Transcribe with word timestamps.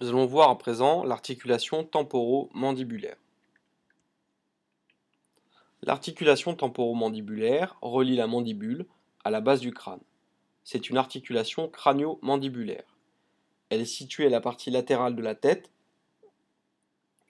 Nous 0.00 0.08
allons 0.08 0.24
voir 0.24 0.48
à 0.48 0.56
présent 0.56 1.04
l'articulation 1.04 1.84
temporomandibulaire. 1.84 3.18
L'articulation 5.82 6.54
temporomandibulaire 6.54 7.76
relie 7.82 8.16
la 8.16 8.26
mandibule 8.26 8.86
à 9.24 9.30
la 9.30 9.42
base 9.42 9.60
du 9.60 9.74
crâne. 9.74 10.00
C'est 10.64 10.88
une 10.88 10.96
articulation 10.96 11.68
crânio-mandibulaire. 11.68 12.96
Elle 13.68 13.82
est 13.82 13.84
située 13.84 14.24
à 14.24 14.30
la 14.30 14.40
partie 14.40 14.70
latérale 14.70 15.14
de 15.14 15.22
la 15.22 15.34
tête, 15.34 15.70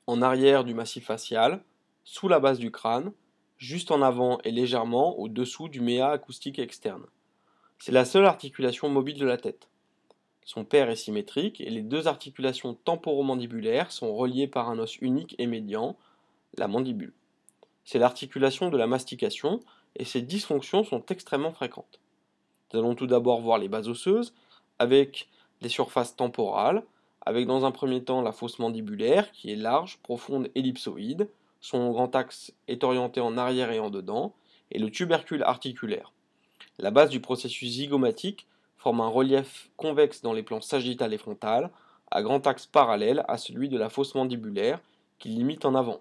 en 0.06 0.22
arrière 0.22 0.62
du 0.62 0.72
massif 0.72 1.06
facial, 1.06 1.64
sous 2.04 2.28
la 2.28 2.38
base 2.38 2.60
du 2.60 2.70
crâne, 2.70 3.12
juste 3.58 3.90
en 3.90 4.00
avant 4.00 4.38
et 4.44 4.52
légèrement 4.52 5.18
au-dessous 5.18 5.68
du 5.68 5.80
méa 5.80 6.10
acoustique 6.10 6.60
externe. 6.60 7.06
C'est 7.80 7.92
la 7.92 8.04
seule 8.04 8.26
articulation 8.26 8.88
mobile 8.88 9.18
de 9.18 9.26
la 9.26 9.38
tête. 9.38 9.69
Son 10.52 10.64
père 10.64 10.90
est 10.90 10.96
symétrique 10.96 11.60
et 11.60 11.70
les 11.70 11.80
deux 11.80 12.08
articulations 12.08 12.74
temporomandibulaires 12.74 13.92
sont 13.92 14.12
reliées 14.12 14.48
par 14.48 14.68
un 14.68 14.80
os 14.80 14.96
unique 15.00 15.36
et 15.38 15.46
médian, 15.46 15.96
la 16.58 16.66
mandibule. 16.66 17.12
C'est 17.84 18.00
l'articulation 18.00 18.68
de 18.68 18.76
la 18.76 18.88
mastication 18.88 19.60
et 19.94 20.04
ses 20.04 20.22
dysfonctions 20.22 20.82
sont 20.82 21.06
extrêmement 21.06 21.52
fréquentes. 21.52 22.00
Nous 22.72 22.80
allons 22.80 22.96
tout 22.96 23.06
d'abord 23.06 23.40
voir 23.40 23.58
les 23.58 23.68
bases 23.68 23.86
osseuses 23.86 24.34
avec 24.80 25.28
les 25.60 25.68
surfaces 25.68 26.16
temporales, 26.16 26.82
avec 27.24 27.46
dans 27.46 27.64
un 27.64 27.70
premier 27.70 28.02
temps 28.02 28.20
la 28.20 28.32
fosse 28.32 28.58
mandibulaire 28.58 29.30
qui 29.30 29.52
est 29.52 29.56
large, 29.56 30.00
profonde, 30.02 30.50
ellipsoïde. 30.56 31.28
Son 31.60 31.92
grand 31.92 32.16
axe 32.16 32.52
est 32.66 32.82
orienté 32.82 33.20
en 33.20 33.38
arrière 33.38 33.70
et 33.70 33.78
en 33.78 33.88
dedans, 33.88 34.34
et 34.72 34.80
le 34.80 34.90
tubercule 34.90 35.44
articulaire. 35.44 36.12
La 36.80 36.90
base 36.90 37.10
du 37.10 37.20
processus 37.20 37.70
zygomatique 37.70 38.48
forme 38.80 39.02
un 39.02 39.08
relief 39.08 39.70
convexe 39.76 40.22
dans 40.22 40.32
les 40.32 40.42
plans 40.42 40.62
sagittal 40.62 41.12
et 41.12 41.18
frontal, 41.18 41.70
à 42.10 42.22
grand 42.22 42.46
axe 42.46 42.64
parallèle 42.64 43.24
à 43.28 43.36
celui 43.36 43.68
de 43.68 43.76
la 43.76 43.90
fosse 43.90 44.14
mandibulaire, 44.14 44.80
qui 45.18 45.28
limite 45.28 45.66
en 45.66 45.74
avant. 45.74 46.00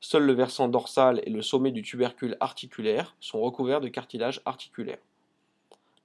Seul 0.00 0.24
le 0.24 0.32
versant 0.32 0.68
dorsal 0.68 1.20
et 1.24 1.30
le 1.30 1.42
sommet 1.42 1.72
du 1.72 1.82
tubercule 1.82 2.38
articulaire 2.40 3.14
sont 3.20 3.40
recouverts 3.40 3.82
de 3.82 3.88
cartilage 3.88 4.40
articulaire. 4.46 4.98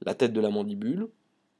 La 0.01 0.13
tête 0.13 0.33
de 0.33 0.41
la 0.41 0.49
mandibule. 0.49 1.07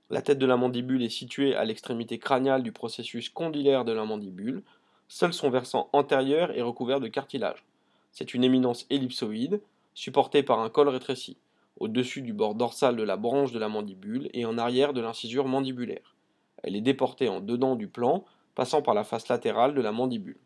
La 0.10 0.22
tête 0.22 0.40
de 0.40 0.46
la 0.46 0.58
mandibule 0.58 1.04
est 1.04 1.10
située 1.10 1.56
à 1.56 1.64
l'extrémité 1.64 2.20
crâniale 2.20 2.62
du 2.62 2.74
processus 2.74 3.30
condylaire 3.30 3.86
de 3.86 3.94
la 3.94 4.04
mandibule. 4.04 4.64
Seul 5.08 5.34
son 5.34 5.50
versant 5.50 5.90
antérieur 5.94 6.52
est 6.52 6.62
recouvert 6.62 7.00
de 7.00 7.08
cartilage. 7.08 7.64
C'est 8.12 8.34
une 8.34 8.44
éminence 8.44 8.86
ellipsoïde, 8.90 9.62
supportée 9.94 10.44
par 10.44 10.60
un 10.60 10.70
col 10.70 10.90
rétréci 10.90 11.38
au-dessus 11.80 12.22
du 12.22 12.34
bord 12.34 12.56
dorsal 12.56 12.96
de 12.96 13.04
la 13.04 13.18
branche 13.18 13.52
de 13.52 13.60
la 13.60 13.70
mandibule 13.70 14.30
et 14.34 14.46
en 14.46 14.58
arrière 14.58 14.94
de 14.94 15.02
l'incisure 15.02 15.48
mandibulaire. 15.48 16.16
Elle 16.64 16.76
est 16.76 16.82
déportée 16.82 17.30
en 17.30 17.42
dedans 17.42 17.76
du 17.76 17.88
plan, 17.88 18.24
passant 18.56 18.82
par 18.82 18.94
la 18.94 19.04
face 19.04 19.28
latérale 19.28 19.74
de 19.74 19.82
la 19.82 19.92
mandibule. 19.92 20.40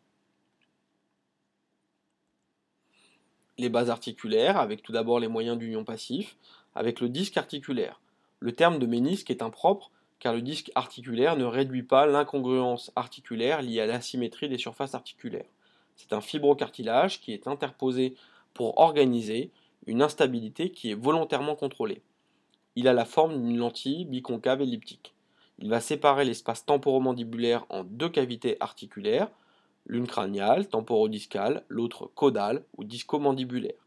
Les 3.57 3.69
bases 3.69 3.89
articulaires, 3.89 4.57
avec 4.57 4.83
tout 4.83 4.91
d'abord 4.91 5.19
les 5.19 5.27
moyens 5.27 5.57
d'union 5.57 5.83
passif, 5.83 6.37
avec 6.75 6.99
le 6.99 7.09
disque 7.09 7.37
articulaire. 7.37 8.01
Le 8.39 8.51
terme 8.51 8.79
de 8.79 8.85
ménisque 8.85 9.31
est 9.31 9.41
impropre 9.41 9.91
car 10.19 10.33
le 10.33 10.41
disque 10.41 10.71
articulaire 10.75 11.35
ne 11.35 11.45
réduit 11.45 11.83
pas 11.83 12.05
l'incongruence 12.05 12.91
articulaire 12.95 13.61
liée 13.61 13.81
à 13.81 13.85
l'asymétrie 13.85 14.49
des 14.49 14.57
surfaces 14.57 14.95
articulaires. 14.95 15.49
C'est 15.95 16.13
un 16.13 16.21
fibrocartilage 16.21 17.21
qui 17.21 17.33
est 17.33 17.47
interposé 17.47 18.15
pour 18.53 18.79
organiser 18.79 19.51
une 19.87 20.01
instabilité 20.01 20.71
qui 20.71 20.91
est 20.91 20.95
volontairement 20.95 21.55
contrôlée. 21.55 22.01
Il 22.75 22.87
a 22.87 22.93
la 22.93 23.05
forme 23.05 23.41
d'une 23.41 23.57
lentille 23.57 24.05
biconcave 24.05 24.61
elliptique. 24.61 25.13
Il 25.59 25.69
va 25.69 25.79
séparer 25.79 26.25
l'espace 26.25 26.65
temporomandibulaire 26.65 27.65
en 27.69 27.83
deux 27.83 28.09
cavités 28.09 28.57
articulaires, 28.59 29.29
l'une 29.85 30.07
crâniale, 30.07 30.67
temporodiscale, 30.67 31.63
l'autre 31.69 32.09
caudale 32.15 32.65
ou 32.77 32.83
discomandibulaire. 32.83 33.79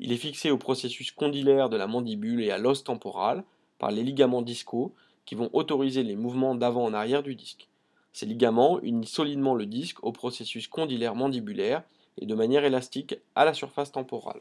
Il 0.00 0.12
est 0.12 0.16
fixé 0.16 0.50
au 0.50 0.58
processus 0.58 1.12
condylaire 1.12 1.68
de 1.68 1.76
la 1.76 1.86
mandibule 1.86 2.42
et 2.42 2.50
à 2.50 2.58
l'os 2.58 2.84
temporal 2.84 3.44
par 3.78 3.90
les 3.90 4.02
ligaments 4.02 4.42
discaux 4.42 4.94
qui 5.24 5.34
vont 5.34 5.50
autoriser 5.52 6.02
les 6.02 6.16
mouvements 6.16 6.54
d'avant 6.54 6.84
en 6.84 6.94
arrière 6.94 7.22
du 7.22 7.34
disque. 7.34 7.68
Ces 8.12 8.26
ligaments 8.26 8.80
unissent 8.80 9.10
solidement 9.10 9.54
le 9.54 9.66
disque 9.66 10.02
au 10.02 10.10
processus 10.10 10.68
condylaire 10.68 11.14
mandibulaire 11.14 11.84
et 12.18 12.26
de 12.26 12.34
manière 12.34 12.64
élastique 12.64 13.14
à 13.36 13.44
la 13.44 13.54
surface 13.54 13.92
temporale 13.92 14.40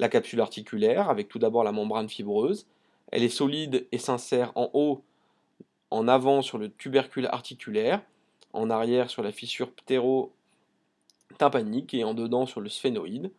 la 0.00 0.08
capsule 0.08 0.40
articulaire, 0.40 1.08
avec 1.10 1.28
tout 1.28 1.38
d'abord 1.38 1.62
la 1.62 1.72
membrane 1.72 2.08
fibreuse. 2.08 2.66
Elle 3.12 3.22
est 3.22 3.28
solide 3.28 3.86
et 3.92 3.98
s'insère 3.98 4.50
en 4.54 4.70
haut, 4.72 5.04
en 5.90 6.08
avant 6.08 6.40
sur 6.40 6.56
le 6.56 6.72
tubercule 6.72 7.26
articulaire, 7.26 8.00
en 8.54 8.70
arrière 8.70 9.10
sur 9.10 9.22
la 9.22 9.30
fissure 9.30 9.70
ptéro-tympanique 9.72 11.92
et 11.92 12.02
en 12.02 12.14
dedans 12.14 12.46
sur 12.46 12.62
le 12.62 12.70
sphénoïde, 12.70 13.30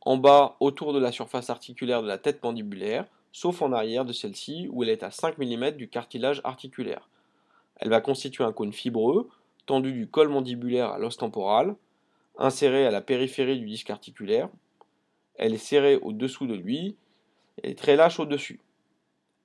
en 0.00 0.16
bas 0.16 0.56
autour 0.58 0.94
de 0.94 0.98
la 0.98 1.12
surface 1.12 1.50
articulaire 1.50 2.02
de 2.02 2.08
la 2.08 2.16
tête 2.16 2.42
mandibulaire, 2.42 3.04
sauf 3.30 3.60
en 3.60 3.72
arrière 3.72 4.06
de 4.06 4.14
celle-ci 4.14 4.68
où 4.70 4.82
elle 4.82 4.88
est 4.88 5.02
à 5.02 5.10
5 5.10 5.36
mm 5.36 5.72
du 5.72 5.90
cartilage 5.90 6.40
articulaire. 6.44 7.10
Elle 7.76 7.90
va 7.90 8.00
constituer 8.00 8.44
un 8.44 8.52
cône 8.52 8.72
fibreux, 8.72 9.28
tendu 9.66 9.92
du 9.92 10.08
col 10.08 10.30
mandibulaire 10.30 10.92
à 10.92 10.98
l'os 10.98 11.18
temporal, 11.18 11.76
inséré 12.38 12.86
à 12.86 12.90
la 12.90 13.02
périphérie 13.02 13.58
du 13.58 13.66
disque 13.66 13.90
articulaire, 13.90 14.48
elle 15.38 15.54
est 15.54 15.58
serrée 15.58 15.96
au-dessous 15.96 16.46
de 16.46 16.54
lui 16.54 16.96
et 17.62 17.74
très 17.74 17.96
lâche 17.96 18.20
au-dessus. 18.20 18.60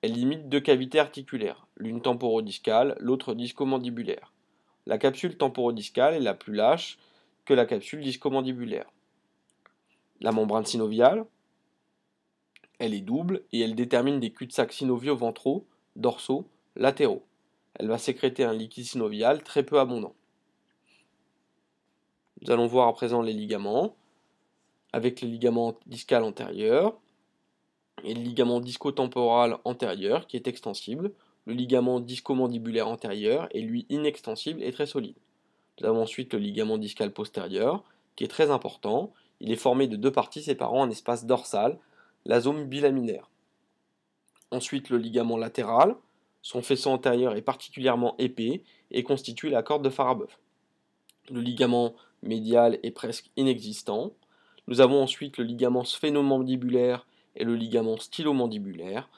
Elle 0.02 0.12
limite 0.12 0.48
deux 0.48 0.60
cavités 0.60 0.98
articulaires, 0.98 1.66
l'une 1.76 2.02
temporodiscale, 2.02 2.96
l'autre 2.98 3.34
discomandibulaire. 3.34 4.32
La 4.86 4.98
capsule 4.98 5.36
temporodiscale 5.36 6.14
est 6.14 6.20
la 6.20 6.34
plus 6.34 6.54
lâche 6.54 6.98
que 7.44 7.54
la 7.54 7.66
capsule 7.66 8.02
discomandibulaire. 8.02 8.90
La 10.20 10.32
membrane 10.32 10.66
synoviale, 10.66 11.24
elle 12.78 12.94
est 12.94 13.00
double 13.00 13.44
et 13.52 13.60
elle 13.60 13.76
détermine 13.76 14.18
des 14.18 14.32
cul-de-sac 14.32 14.72
synoviaux 14.72 15.16
ventraux, 15.16 15.66
dorsaux, 15.94 16.48
latéraux. 16.74 17.24
Elle 17.74 17.88
va 17.88 17.98
sécréter 17.98 18.44
un 18.44 18.52
liquide 18.52 18.84
synovial 18.84 19.42
très 19.42 19.62
peu 19.62 19.78
abondant. 19.78 20.14
Nous 22.40 22.50
allons 22.50 22.66
voir 22.66 22.88
à 22.88 22.92
présent 22.92 23.22
les 23.22 23.32
ligaments 23.32 23.94
avec 24.92 25.22
le 25.22 25.28
ligament 25.28 25.76
discal 25.86 26.22
antérieur 26.24 26.94
et 28.04 28.14
le 28.14 28.20
ligament 28.20 28.60
discotemporal 28.60 29.58
antérieur 29.64 30.26
qui 30.26 30.36
est 30.36 30.48
extensible. 30.48 31.12
Le 31.46 31.54
ligament 31.54 32.00
discomandibulaire 32.00 32.88
antérieur 32.88 33.48
est 33.54 33.60
lui 33.60 33.86
inextensible 33.88 34.62
et 34.62 34.72
très 34.72 34.86
solide. 34.86 35.16
Nous 35.80 35.86
avons 35.86 36.02
ensuite 36.02 36.32
le 36.32 36.38
ligament 36.38 36.78
discal 36.78 37.12
postérieur 37.12 37.82
qui 38.16 38.24
est 38.24 38.28
très 38.28 38.50
important. 38.50 39.12
Il 39.40 39.50
est 39.50 39.56
formé 39.56 39.88
de 39.88 39.96
deux 39.96 40.12
parties 40.12 40.42
séparant 40.42 40.84
un 40.84 40.90
espace 40.90 41.24
dorsal, 41.24 41.78
la 42.24 42.40
zone 42.40 42.66
bilaminaire. 42.66 43.28
Ensuite 44.50 44.90
le 44.90 44.98
ligament 44.98 45.36
latéral, 45.36 45.96
son 46.42 46.60
faisceau 46.60 46.90
antérieur 46.90 47.34
est 47.36 47.42
particulièrement 47.42 48.14
épais 48.18 48.62
et 48.90 49.02
constitue 49.02 49.48
la 49.48 49.62
corde 49.62 49.84
de 49.84 49.90
Farabeuf. 49.90 50.38
Le 51.30 51.40
ligament 51.40 51.94
médial 52.22 52.78
est 52.82 52.90
presque 52.90 53.30
inexistant. 53.36 54.12
Nous 54.72 54.80
avons 54.80 55.02
ensuite 55.02 55.36
le 55.36 55.44
ligament 55.44 55.84
sphénomandibulaire 55.84 57.06
et 57.36 57.44
le 57.44 57.54
ligament 57.54 57.98
stylomandibulaire, 57.98 59.10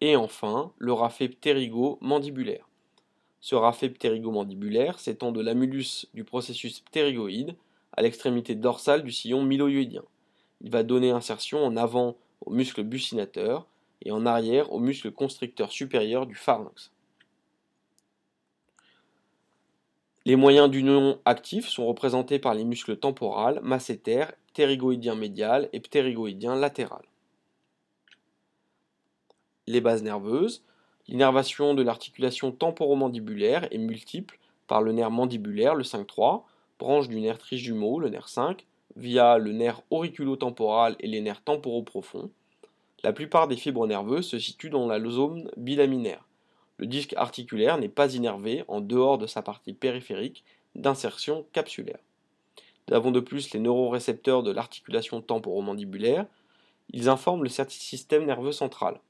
et 0.00 0.16
enfin 0.16 0.72
le 0.78 0.92
rafet 0.92 1.28
ptérygo-mandibulaire. 1.28 2.68
Ce 3.40 3.54
rafet 3.54 3.88
ptérygo-mandibulaire 3.88 4.98
s'étend 4.98 5.30
de 5.30 5.40
l'amulus 5.40 6.08
du 6.12 6.24
processus 6.24 6.80
ptérygoïde 6.80 7.54
à 7.96 8.02
l'extrémité 8.02 8.56
dorsale 8.56 9.04
du 9.04 9.12
sillon 9.12 9.44
mylohyoïdien. 9.44 10.02
Il 10.60 10.72
va 10.72 10.82
donner 10.82 11.12
insertion 11.12 11.64
en 11.64 11.76
avant 11.76 12.16
au 12.44 12.50
muscle 12.50 12.82
buccinateur 12.82 13.68
et 14.02 14.10
en 14.10 14.26
arrière 14.26 14.72
au 14.72 14.80
muscle 14.80 15.12
constricteur 15.12 15.70
supérieur 15.70 16.26
du 16.26 16.34
pharynx. 16.34 16.90
Les 20.24 20.34
moyens 20.34 20.68
d'union 20.68 21.20
actifs 21.24 21.68
sont 21.68 21.86
représentés 21.86 22.40
par 22.40 22.54
les 22.54 22.64
muscles 22.64 22.96
temporales, 22.96 23.60
masséter, 23.62 24.24
ptérygoïdien 24.56 25.16
médial 25.16 25.68
et 25.74 25.80
ptérygoïdien 25.80 26.56
latéral. 26.56 27.02
Les 29.66 29.82
bases 29.82 30.02
nerveuses. 30.02 30.64
L'innervation 31.08 31.74
de 31.74 31.82
l'articulation 31.82 32.52
temporomandibulaire 32.52 33.68
est 33.70 33.76
multiple 33.76 34.38
par 34.66 34.80
le 34.80 34.92
nerf 34.92 35.10
mandibulaire, 35.10 35.74
le 35.74 35.84
5-3, 35.84 36.44
branche 36.78 37.08
du 37.08 37.20
nerf 37.20 37.36
trijumeau, 37.36 38.00
le 38.00 38.08
nerf 38.08 38.30
5, 38.30 38.64
via 38.96 39.36
le 39.36 39.52
nerf 39.52 39.82
auriculotemporal 39.90 40.96
et 41.00 41.06
les 41.06 41.20
nerfs 41.20 41.44
temporaux 41.44 41.82
profonds. 41.82 42.30
La 43.02 43.12
plupart 43.12 43.48
des 43.48 43.56
fibres 43.56 43.86
nerveuses 43.86 44.26
se 44.26 44.38
situent 44.38 44.70
dans 44.70 44.86
la 44.86 44.98
zone 45.06 45.50
bilaminaire. 45.58 46.24
Le 46.78 46.86
disque 46.86 47.12
articulaire 47.18 47.76
n'est 47.76 47.90
pas 47.90 48.14
innervé 48.14 48.64
en 48.68 48.80
dehors 48.80 49.18
de 49.18 49.26
sa 49.26 49.42
partie 49.42 49.74
périphérique 49.74 50.44
d'insertion 50.74 51.44
capsulaire. 51.52 52.00
Nous 52.88 52.96
avons 52.96 53.10
de 53.10 53.20
plus 53.20 53.52
les 53.52 53.60
neurorécepteurs 53.60 54.42
de 54.42 54.52
l'articulation 54.52 55.20
temporomandibulaire. 55.20 56.26
Ils 56.90 57.08
informent 57.08 57.42
le 57.42 57.48
système 57.48 58.24
nerveux 58.24 58.52
central. 58.52 59.00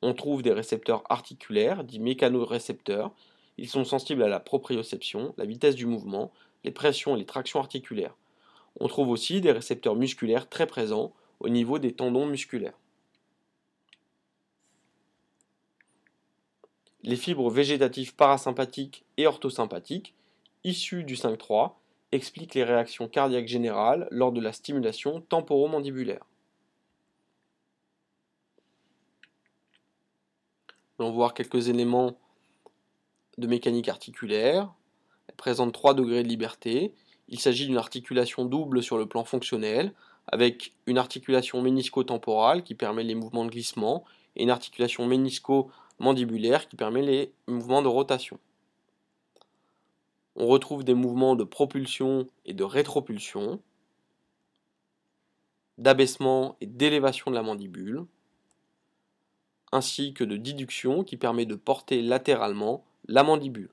On 0.00 0.14
trouve 0.14 0.42
des 0.42 0.52
récepteurs 0.52 1.04
articulaires, 1.10 1.84
dits 1.84 2.00
mécanorécepteurs. 2.00 3.12
Ils 3.58 3.68
sont 3.68 3.84
sensibles 3.84 4.22
à 4.22 4.28
la 4.28 4.40
proprioception, 4.40 5.34
la 5.36 5.44
vitesse 5.44 5.74
du 5.74 5.86
mouvement, 5.86 6.32
les 6.64 6.70
pressions 6.70 7.14
et 7.14 7.18
les 7.18 7.26
tractions 7.26 7.60
articulaires. 7.60 8.16
On 8.80 8.88
trouve 8.88 9.10
aussi 9.10 9.40
des 9.40 9.52
récepteurs 9.52 9.94
musculaires 9.94 10.48
très 10.48 10.66
présents 10.66 11.12
au 11.40 11.50
niveau 11.50 11.78
des 11.78 11.92
tendons 11.92 12.26
musculaires. 12.26 12.78
Les 17.02 17.16
fibres 17.16 17.50
végétatives 17.50 18.14
parasympathiques 18.14 19.04
et 19.16 19.26
orthosympathiques, 19.26 20.14
issues 20.64 21.04
du 21.04 21.16
5-3, 21.16 21.72
expliquent 22.12 22.54
les 22.54 22.64
réactions 22.64 23.08
cardiaques 23.08 23.48
générales 23.48 24.06
lors 24.10 24.32
de 24.32 24.40
la 24.40 24.52
stimulation 24.52 25.22
temporomandibulaire. 25.22 26.24
On 30.98 31.06
va 31.06 31.10
voir 31.10 31.34
quelques 31.34 31.68
éléments 31.68 32.16
de 33.38 33.46
mécanique 33.46 33.88
articulaire. 33.88 34.72
Elle 35.26 35.34
présente 35.34 35.72
3 35.72 35.94
degrés 35.94 36.22
de 36.22 36.28
liberté. 36.28 36.94
Il 37.28 37.40
s'agit 37.40 37.66
d'une 37.66 37.78
articulation 37.78 38.44
double 38.44 38.82
sur 38.82 38.98
le 38.98 39.06
plan 39.06 39.24
fonctionnel, 39.24 39.94
avec 40.28 40.74
une 40.86 40.98
articulation 40.98 41.60
ménisco-temporale 41.60 42.62
qui 42.62 42.74
permet 42.74 43.02
les 43.02 43.14
mouvements 43.16 43.44
de 43.44 43.50
glissement 43.50 44.04
et 44.36 44.44
une 44.44 44.50
articulation 44.50 45.06
ménisco-mandibulaire 45.06 46.68
qui 46.68 46.76
permet 46.76 47.02
les 47.02 47.32
mouvements 47.48 47.82
de 47.82 47.88
rotation. 47.88 48.38
On 50.36 50.46
retrouve 50.46 50.84
des 50.84 50.94
mouvements 50.94 51.36
de 51.36 51.44
propulsion 51.44 52.28
et 52.46 52.54
de 52.54 52.64
rétropulsion, 52.64 53.60
d'abaissement 55.78 56.56
et 56.60 56.66
d'élévation 56.66 57.30
de 57.30 57.36
la 57.36 57.42
mandibule, 57.42 58.04
ainsi 59.72 60.14
que 60.14 60.24
de 60.24 60.36
déduction 60.36 61.04
qui 61.04 61.16
permet 61.16 61.46
de 61.46 61.54
porter 61.54 62.02
latéralement 62.02 62.84
la 63.08 63.22
mandibule. 63.22 63.70